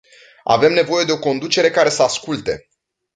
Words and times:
Avem 0.43 0.73
nevoie 0.73 1.03
de 1.05 1.11
o 1.11 1.19
conducere 1.19 1.69
care 1.71 1.89
să 1.89 2.03
asculte. 2.03 2.69